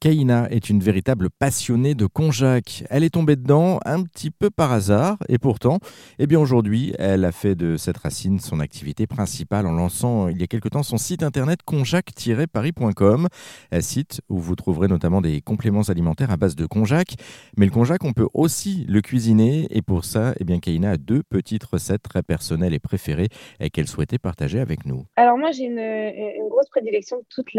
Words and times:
Kaina 0.00 0.48
est 0.50 0.70
une 0.70 0.80
véritable 0.80 1.28
passionnée 1.28 1.94
de 1.94 2.06
konjac. 2.06 2.84
Elle 2.88 3.04
est 3.04 3.10
tombée 3.10 3.36
dedans 3.36 3.80
un 3.84 4.02
petit 4.02 4.30
peu 4.30 4.48
par 4.48 4.72
hasard 4.72 5.18
et 5.28 5.36
pourtant, 5.36 5.78
eh 6.18 6.26
bien 6.26 6.40
aujourd'hui, 6.40 6.94
elle 6.98 7.26
a 7.26 7.32
fait 7.32 7.54
de 7.54 7.76
cette 7.76 7.98
racine 7.98 8.40
son 8.40 8.60
activité 8.60 9.06
principale 9.06 9.66
en 9.66 9.72
lançant 9.72 10.28
il 10.28 10.40
y 10.40 10.42
a 10.42 10.46
quelque 10.46 10.70
temps 10.70 10.82
son 10.82 10.96
site 10.96 11.22
internet 11.22 11.60
konjac-paris.com, 11.66 13.28
un 13.72 13.80
site 13.82 14.22
où 14.30 14.38
vous 14.38 14.56
trouverez 14.56 14.88
notamment 14.88 15.20
des 15.20 15.42
compléments 15.42 15.82
alimentaires 15.82 16.30
à 16.30 16.38
base 16.38 16.56
de 16.56 16.64
konjac. 16.64 17.16
Mais 17.58 17.66
le 17.66 17.70
konjac, 17.72 18.02
on 18.02 18.14
peut 18.14 18.28
aussi 18.32 18.86
le 18.88 19.02
cuisiner 19.02 19.66
et 19.68 19.82
pour 19.82 20.06
ça, 20.06 20.32
eh 20.40 20.44
bien 20.44 20.60
Kaina 20.60 20.92
a 20.92 20.96
deux 20.96 21.22
petites 21.22 21.64
recettes 21.64 22.04
très 22.04 22.22
personnelles 22.22 22.72
et 22.72 22.78
préférées 22.78 23.28
qu'elle 23.70 23.86
souhaitait 23.86 24.18
partager 24.18 24.60
avec 24.60 24.86
nous. 24.86 25.04
Alors 25.16 25.36
moi, 25.36 25.50
j'ai 25.50 25.64
une, 25.64 26.48
grosse 26.48 26.70
prédilection 26.70 27.18
de 27.18 27.24
toute 27.28 27.52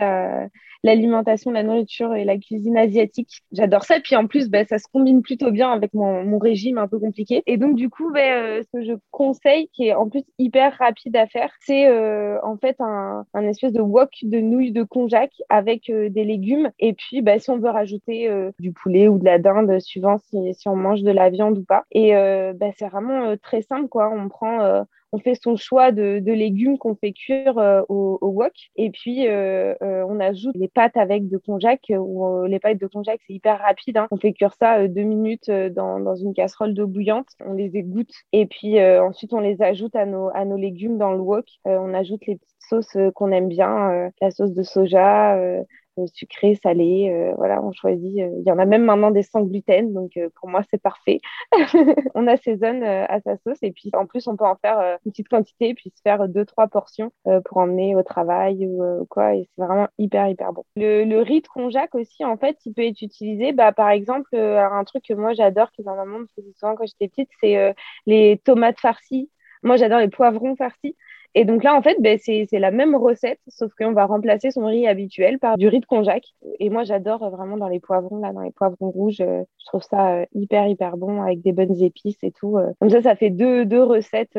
l'alimentation, 0.84 1.52
la 1.52 1.62
nourriture 1.62 2.16
et 2.16 2.26
la 2.26 2.31
la 2.32 2.38
cuisine 2.38 2.78
asiatique. 2.78 3.42
J'adore 3.52 3.84
ça. 3.84 4.00
Puis 4.00 4.16
en 4.16 4.28
plus, 4.28 4.50
bah, 4.50 4.66
ça 4.66 4.80
se 4.80 4.88
combine 4.92 5.22
plutôt 5.22 5.52
bien 5.52 5.72
avec 5.72 5.94
mon, 5.94 6.24
mon, 6.24 6.40
régime 6.40 6.78
un 6.78 6.88
peu 6.88 7.00
compliqué. 7.00 7.44
Et 7.46 7.58
donc, 7.58 7.76
du 7.76 7.90
coup, 7.90 8.12
bah, 8.12 8.20
euh, 8.20 8.64
ce 8.64 8.78
que 8.78 8.84
je 8.84 8.94
conseille, 9.12 9.70
qui 9.74 9.88
est 9.88 9.94
en 9.94 10.10
plus 10.10 10.24
hyper 10.40 10.76
rapide 10.78 11.16
à 11.16 11.28
faire, 11.28 11.52
c'est 11.62 11.88
euh, 11.88 12.40
en 12.44 12.58
fait 12.58 12.76
un, 12.80 13.26
un, 13.34 13.44
espèce 13.44 13.74
de 13.74 13.82
wok 13.82 14.10
de 14.24 14.40
nouilles 14.40 14.72
de 14.72 14.84
konjac 14.84 15.32
avec 15.50 15.90
euh, 15.90 16.10
des 16.10 16.24
légumes. 16.24 16.72
Et 16.80 16.94
puis, 16.94 17.22
bah, 17.22 17.40
si 17.40 17.50
on 17.50 17.58
veut 17.58 17.70
rajouter 17.70 18.30
du 18.60 18.72
poulet 18.72 19.08
ou 19.08 19.18
de 19.18 19.26
la 19.26 19.40
dinde, 19.40 19.80
suivant 19.80 20.18
si, 20.18 20.54
si 20.54 20.68
on 20.68 20.76
mange 20.76 21.02
de 21.02 21.12
la 21.12 21.30
viande 21.30 21.58
ou 21.58 21.64
pas. 21.64 21.84
Et 21.92 22.12
bah, 22.14 22.68
c'est 22.78 22.88
vraiment 22.88 23.36
très 23.38 23.62
simple, 23.62 23.88
quoi. 23.88 24.10
On 24.10 24.30
prend 24.30 24.86
on 25.12 25.20
fait 25.20 25.36
son 25.36 25.56
choix 25.56 25.92
de, 25.92 26.20
de 26.20 26.32
légumes 26.32 26.78
qu'on 26.78 26.96
fait 26.96 27.12
cuire 27.12 27.58
euh, 27.58 27.82
au, 27.90 28.18
au, 28.22 28.30
wok. 28.30 28.54
Et 28.76 28.92
puis, 28.92 29.28
euh, 29.28 29.74
euh, 29.82 30.06
on 30.08 30.20
ajoute 30.20 30.56
les 30.56 30.68
pâtes 30.68 30.98
avec 30.98 31.28
de 31.28 31.38
konjac. 31.38 31.82
Ou, 31.90 32.46
les 32.46 32.60
pâtes 32.60 32.80
de 32.80 32.88
konjac, 32.88 33.20
c'est 33.28 33.34
hyper 33.34 33.60
rapide. 33.60 33.98
Hein. 33.98 34.08
On 34.12 34.18
fait 34.18 34.34
cuire 34.34 34.54
ça 34.54 34.88
deux 34.88 35.04
minutes 35.04 35.50
dans, 35.50 36.00
dans 36.00 36.16
une 36.16 36.34
casserole 36.34 36.74
d'eau 36.74 36.88
bouillante. 36.88 37.28
On 37.46 37.54
les 37.54 37.76
égoutte. 37.76 38.14
Et 38.32 38.46
puis, 38.46 38.82
ensuite, 38.82 39.34
on 39.34 39.40
les 39.40 39.62
ajoute 39.62 39.96
à 39.96 40.06
nos, 40.06 40.30
à 40.34 40.46
nos 40.46 40.58
légumes 40.58 40.98
dans 40.98 41.12
le 41.12 41.20
wok. 41.20 41.46
on 41.66 41.94
ajoute 41.94 42.26
les 42.28 42.38
petites 42.38 42.52
sauces 42.70 42.98
qu'on 43.16 43.32
aime 43.32 43.50
bien, 43.50 44.12
la 44.22 44.32
sauce 44.32 44.54
de 44.54 44.64
soja, 44.64 45.36
euh, 45.38 45.64
sucré, 46.14 46.56
salé. 46.62 47.10
Euh, 47.10 47.34
voilà, 47.38 47.64
on 47.64 47.72
choisit. 47.72 48.20
Euh, 48.20 48.30
il 48.40 48.48
y 48.48 48.52
en 48.52 48.60
a 48.60 48.66
même 48.66 48.84
maintenant 48.84 49.12
des 49.12 49.24
sans 49.24 49.42
gluten, 49.42 49.94
donc 49.94 50.12
pour 50.36 50.50
moi 50.50 50.62
c'est 50.70 50.82
parfait. 50.82 51.20
on 52.16 52.28
assaisonne 52.28 52.84
à 52.84 53.20
sa 53.22 53.38
sauce 53.38 53.58
et 53.62 53.72
puis 53.72 53.92
en 53.94 54.06
plus 54.06 54.28
on 54.28 54.36
peut 54.36 54.46
en 54.46 54.56
faire 54.56 54.98
une 55.06 55.12
petite 55.12 55.28
quantité 55.30 55.74
puis 55.74 55.92
se 55.96 56.02
faire 56.02 56.28
deux 56.28 56.46
trois 56.46 56.68
portions 56.68 57.12
pour 57.46 57.58
emmener 57.58 57.96
au 57.96 58.04
travail 58.04 58.68
ou 58.68 59.06
quoi. 59.10 59.36
Et 59.36 59.48
c'est 59.56 59.64
vraiment 59.64 59.88
hyper 59.98 60.28
hyper 60.28 60.54
bon. 60.54 60.64
Le, 60.76 61.04
le 61.04 61.22
riz 61.22 61.42
de 61.42 61.48
konjac 61.48 61.94
aussi 61.96 62.24
en 62.26 62.38
fait, 62.38 62.58
il 62.66 62.74
peut 62.74 62.86
être 62.86 63.02
utilisé. 63.02 63.54
Bah 63.54 63.72
par 63.72 63.90
exemple, 63.90 64.36
un 64.36 64.84
truc 64.84 65.04
que 65.08 65.14
moi 65.14 65.34
j'adore 65.34 65.72
que 65.72 65.82
ma 65.84 65.96
maman 65.96 66.20
me 66.20 66.28
faisait 66.36 66.54
souvent 66.58 66.76
quand 66.76 66.86
j'étais 66.86 67.08
petite, 67.08 67.30
c'est 67.42 67.76
les 68.06 68.42
tomates 68.44 68.80
farcies. 68.80 69.30
Moi 69.64 69.78
j'adore 69.78 70.00
les 70.00 70.10
poivrons 70.10 70.56
farcis. 70.56 70.96
Et 71.34 71.46
donc 71.46 71.64
là, 71.64 71.76
en 71.76 71.82
fait, 71.82 71.98
ben, 72.00 72.18
c'est 72.22 72.48
la 72.54 72.72
même 72.72 72.96
recette, 72.96 73.40
sauf 73.48 73.74
qu'on 73.74 73.94
va 73.94 74.06
remplacer 74.06 74.52
son 74.52 74.66
riz 74.66 74.88
habituel 74.88 75.40
par 75.40 75.58
du 75.58 75.68
riz 75.68 75.80
de 75.80 75.86
konjac. 75.86 76.24
Et 76.60 76.70
moi, 76.70 76.84
j'adore 76.84 77.30
vraiment 77.30 77.58
dans 77.58 77.70
les 77.70 77.80
poivrons, 77.80 78.18
là, 78.18 78.34
dans 78.34 78.42
les 78.42 78.52
poivrons 78.52 78.90
rouges. 78.90 79.22
Euh, 79.22 79.44
je 79.60 79.66
trouve 79.68 79.84
ça 79.84 80.16
euh, 80.16 80.26
hyper, 80.34 80.68
hyper 80.68 80.98
bon 80.98 81.22
avec 81.22 81.42
des 81.42 81.54
bonnes 81.54 81.82
épices 81.82 82.22
et 82.24 82.32
tout. 82.32 82.58
Euh. 82.58 82.72
Comme 82.80 82.90
ça, 82.90 83.02
ça 83.02 83.16
fait 83.16 83.30
deux, 83.30 83.66
deux 83.66 83.84
recettes, 83.84 84.38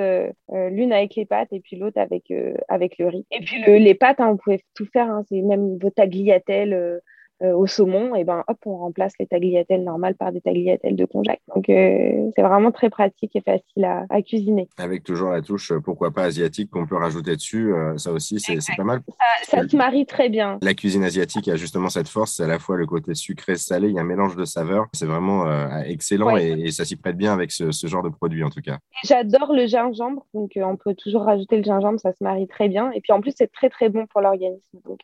l'une 0.51 0.93
avec 0.93 1.15
les 1.17 1.25
pâtes 1.25 1.53
et 1.53 1.61
puis 1.61 1.77
l'autre 1.77 1.99
avec, 1.99 2.33
avec 2.69 2.99
le 2.99 3.09
riz. 3.09 3.27
Et 3.31 3.41
puis 3.41 3.63
les 3.67 3.95
pâtes, 3.95 4.21
hein, 4.21 4.33
vous 4.33 4.37
pouvez 4.37 4.63
tout 4.75 4.87
faire. 4.93 5.11
Hein, 5.11 5.23
c'est 5.29 5.41
même 5.41 5.79
vos 5.79 5.91
tagliatelles 5.91 6.75
euh, 6.75 6.99
au 7.43 7.67
saumon, 7.67 8.15
et 8.15 8.25
ben 8.25 8.45
hop, 8.47 8.59
on 8.67 8.77
remplace 8.77 9.13
les 9.19 9.27
tagliatelles 9.27 9.85
normales 9.85 10.15
par 10.15 10.33
des 10.33 10.41
tagliatelles 10.41 10.97
de 10.97 11.05
konjac. 11.05 11.41
Donc 11.55 11.69
euh, 11.69 12.31
c'est 12.35 12.43
vraiment 12.43 12.71
très 12.71 12.91
pratique 12.91 13.35
et 13.35 13.41
facile 13.41 13.85
à, 13.85 14.23
cuisiner. 14.23 14.69
Avec 14.79 15.03
toujours 15.03 15.31
la 15.31 15.43
touche, 15.43 15.73
euh, 15.73 15.81
pourquoi 15.81 16.13
pas 16.13 16.25
asiatique, 16.25 16.71
qu'on 16.71 16.87
peut 16.87 16.97
rajouter 16.97 17.35
dessus, 17.35 17.73
ça 17.97 18.13
aussi 18.13 18.39
c'est 18.39 18.59
pas 18.77 18.85
mal. 18.85 19.01
Ça, 19.43 19.67
se 19.67 19.77
marie 19.77 20.07
très 20.07 20.29
bien. 20.29 20.59
La 20.63 20.75
cuisine 20.75 21.05
asiatique 21.05 21.49
a 21.49 21.57
justement 21.57 21.89
cette 21.89 22.09
force, 22.09 22.37
c'est 22.37 22.45
à 22.45 22.47
la 22.47 22.59
fois 22.59 22.77
le 22.77 22.87
côté 22.87 23.15
sucré-salé, 23.15 23.89
il 23.89 23.95
y 23.95 23.99
a 23.99 24.03
un 24.03 24.05
mélange 24.05 24.37
de 24.37 24.45
saveurs, 24.45 24.87
c'est 24.93 25.07
vraiment 25.07 25.47
excellent 25.85 26.37
et, 26.37 26.71
ça 26.71 26.85
s'y 26.85 26.97
prête 26.97 27.17
bien 27.17 27.33
avec 27.33 27.53
ce, 27.53 27.71
ce, 27.71 27.87
genre 27.87 28.03
de 28.03 28.09
produit 28.09 28.45
en 28.45 28.51
tout 28.51 28.63
cas. 28.63 28.79
J'adore 29.05 29.53
le 29.53 29.67
gingembre, 29.67 30.27
donc 30.33 30.53
on 30.57 30.77
peut 30.77 30.95
toujours 30.95 31.23
rajouter 31.23 31.57
le 31.57 31.65
gingembre, 31.65 32.01
ça 32.01 32.13
se 32.13 32.23
marie 32.23 32.47
très 32.47 32.69
bien. 32.69 32.91
Et 32.93 33.01
puis 33.01 33.13
en 33.13 33.21
plus 33.21 33.33
c'est 33.37 33.51
très 33.51 33.69
très 33.69 33.89
bon 33.89 34.07
pour 34.07 34.21
l'organisme. 34.21 34.79
Donc 34.85 35.01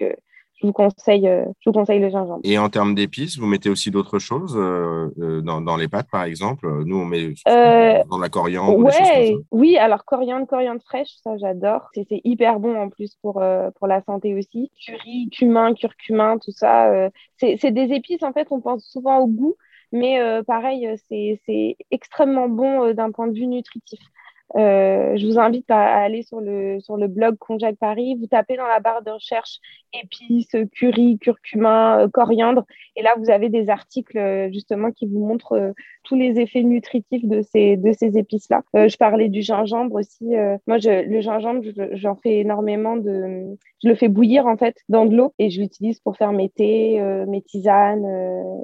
je 0.60 0.66
vous 0.66 0.72
conseille, 0.72 1.28
euh, 1.28 1.44
je 1.60 1.70
vous 1.70 1.72
conseille 1.72 2.00
le 2.00 2.10
gingembre. 2.10 2.40
Et 2.42 2.58
en 2.58 2.68
termes 2.68 2.94
d'épices, 2.94 3.38
vous 3.38 3.46
mettez 3.46 3.70
aussi 3.70 3.90
d'autres 3.90 4.18
choses 4.18 4.56
euh, 4.56 5.08
euh, 5.20 5.40
dans, 5.40 5.60
dans, 5.60 5.76
les 5.76 5.86
pâtes, 5.86 6.08
par 6.10 6.24
exemple? 6.24 6.68
Nous, 6.84 6.96
on 6.96 7.04
met 7.04 7.32
dans 7.46 8.18
la 8.18 8.28
coriandre. 8.28 8.76
Ouais, 8.76 9.36
oui. 9.52 9.76
Alors 9.76 10.04
coriandre, 10.04 10.46
coriandre 10.46 10.82
fraîche, 10.82 11.10
ça 11.22 11.36
j'adore. 11.38 11.88
C'est 11.94 12.20
hyper 12.24 12.58
bon 12.58 12.76
en 12.76 12.88
plus 12.88 13.16
pour 13.22 13.42
pour 13.78 13.86
la 13.86 14.02
santé 14.02 14.34
aussi. 14.34 14.70
Curry, 14.84 15.30
cumin, 15.30 15.74
curcumin, 15.74 16.38
tout 16.38 16.52
ça. 16.52 17.10
c'est 17.36 17.70
des 17.70 17.92
épices 17.92 18.22
en 18.22 18.32
fait. 18.32 18.48
On 18.50 18.60
pense 18.60 18.84
souvent 18.84 19.18
au 19.18 19.28
goût, 19.28 19.56
mais 19.92 20.20
pareil, 20.46 20.88
c'est 21.08 21.76
extrêmement 21.90 22.48
bon 22.48 22.92
d'un 22.92 23.12
point 23.12 23.28
de 23.28 23.34
vue 23.34 23.46
nutritif. 23.46 24.00
Euh, 24.56 25.16
je 25.16 25.26
vous 25.26 25.38
invite 25.38 25.70
à, 25.70 26.02
aller 26.02 26.22
sur 26.22 26.40
le, 26.40 26.80
sur 26.80 26.96
le 26.96 27.06
blog 27.06 27.36
Konjac 27.36 27.76
Paris. 27.76 28.16
Vous 28.18 28.26
tapez 28.26 28.56
dans 28.56 28.66
la 28.66 28.80
barre 28.80 29.02
de 29.02 29.10
recherche 29.10 29.60
épices, 29.92 30.54
curry, 30.72 31.18
curcuma, 31.18 32.00
euh, 32.00 32.08
coriandre. 32.08 32.64
Et 32.96 33.02
là, 33.02 33.14
vous 33.18 33.30
avez 33.30 33.48
des 33.48 33.68
articles 33.68 34.18
euh, 34.18 34.50
justement 34.52 34.90
qui 34.90 35.06
vous 35.06 35.24
montrent 35.26 35.74
tous 36.04 36.14
les 36.14 36.40
effets 36.40 36.62
nutritifs 36.62 37.24
de 37.24 37.42
ces, 37.42 37.76
de 37.76 37.92
ces 37.92 38.16
épices-là. 38.16 38.62
je 38.74 38.96
parlais 38.96 39.28
du 39.28 39.42
gingembre 39.42 39.96
aussi. 39.96 40.34
moi, 40.66 40.78
je, 40.78 41.06
le 41.06 41.20
gingembre, 41.20 41.62
j'en 41.92 42.16
fais 42.16 42.38
énormément 42.38 42.96
de. 42.96 43.56
Je 43.82 43.88
le 43.88 43.94
fais 43.94 44.08
bouillir 44.08 44.46
en 44.46 44.56
fait 44.56 44.76
dans 44.88 45.06
de 45.06 45.14
l'eau 45.14 45.34
et 45.38 45.50
je 45.50 45.60
l'utilise 45.60 46.00
pour 46.00 46.16
faire 46.16 46.32
mes 46.32 46.48
thés, 46.48 47.00
mes 47.28 47.42
tisanes, 47.42 48.06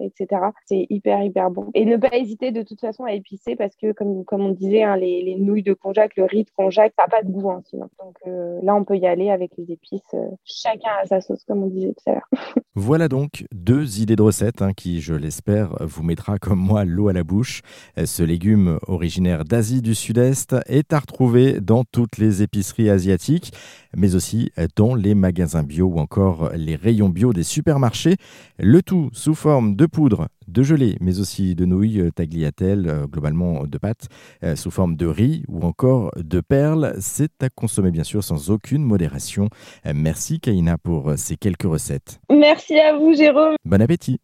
etc. 0.01 0.41
C'est 0.65 0.87
hyper, 0.89 1.23
hyper 1.23 1.51
bon. 1.51 1.71
Et 1.75 1.85
ne 1.85 1.97
pas 1.99 2.17
hésiter 2.17 2.51
de 2.51 2.63
toute 2.63 2.81
façon 2.81 3.05
à 3.05 3.13
épicer 3.13 3.57
parce 3.57 3.77
que, 3.77 3.93
comme, 3.93 4.25
comme 4.25 4.41
on 4.41 4.51
disait, 4.51 4.83
hein, 4.83 4.97
les, 4.97 5.23
les 5.23 5.37
nouilles 5.37 5.63
de 5.63 5.74
konjac, 5.75 6.13
le 6.17 6.25
riz 6.25 6.45
de 6.45 6.51
konjac, 6.57 6.93
ça 6.97 7.05
n'a 7.05 7.09
pas 7.09 7.23
de 7.23 7.31
goût 7.31 7.51
hein. 7.51 7.63
Donc 7.73 8.17
euh, 8.27 8.59
là, 8.63 8.75
on 8.75 8.85
peut 8.85 8.97
y 8.97 9.07
aller 9.07 9.31
avec 9.31 9.53
les 9.57 9.73
épices. 9.73 10.03
Euh, 10.15 10.31
chacun 10.45 10.91
a 11.03 11.07
sa 11.07 11.21
sauce, 11.21 11.45
comme 11.45 11.63
on 11.63 11.67
disait 11.67 11.93
tout 11.93 12.11
à 12.11 12.15
l'heure. 12.15 12.29
Voilà 12.77 13.07
donc 13.07 13.47
deux 13.53 14.01
idées 14.01 14.17
de 14.17 14.23
recettes 14.23 14.61
hein, 14.61 14.73
qui, 14.73 15.01
je 15.01 15.15
l'espère, 15.15 15.77
vous 15.81 16.03
mettra 16.03 16.39
comme 16.39 16.59
moi 16.59 16.85
l'eau 16.85 17.07
à 17.07 17.13
la 17.13 17.23
bouche. 17.23 17.63
Ce 18.05 18.25
légume 18.25 18.81
originaire 18.89 19.45
d'Asie 19.45 19.81
du 19.81 19.95
Sud-Est 19.95 20.57
est 20.67 20.93
à 20.93 20.99
retrouver 20.99 21.61
dans 21.61 21.85
toutes 21.85 22.19
les 22.19 22.43
épiceries 22.43 22.91
asiatiques, 22.91 23.53
mais 23.97 24.17
aussi 24.17 24.51
dans 24.75 24.97
les 24.97 25.15
magasins 25.15 25.63
bio 25.63 25.87
ou 25.87 26.01
encore 26.01 26.51
les 26.57 26.75
rayons 26.75 27.11
bio 27.11 27.33
des 27.33 27.45
supermarchés. 27.45 28.17
Le 28.59 28.83
tout 28.83 29.09
sous 29.13 29.37
forme 29.37 29.77
de 29.77 29.87
poudre 29.87 30.27
de 30.55 30.63
gelée, 30.63 30.97
mais 31.01 31.21
aussi 31.21 31.55
de 31.55 31.65
nouilles, 31.65 32.01
euh, 32.01 32.11
tagliatelles, 32.11 32.89
euh, 32.89 33.07
globalement 33.07 33.65
de 33.67 33.77
pâtes, 33.77 34.09
euh, 34.45 34.55
sous 34.55 34.71
forme 34.71 34.95
de 34.97 35.07
riz 35.07 35.43
ou 35.49 35.63
encore 35.63 36.13
de 36.17 36.41
perles. 36.41 36.95
C'est 37.01 37.43
à 37.43 37.51
consommer 37.51 37.91
bien 37.91 38.05
sûr 38.05 38.23
sans 38.23 38.51
aucune 38.51 38.83
modération. 38.83 39.49
Merci 39.93 40.39
Kaina 40.41 40.79
pour 40.79 41.13
ces 41.17 41.37
quelques 41.37 41.65
recettes. 41.65 42.21
Merci 42.31 42.79
à 42.79 42.97
vous 42.97 43.15
Jérôme. 43.15 43.57
Bon 43.65 43.83
appétit. 43.83 44.13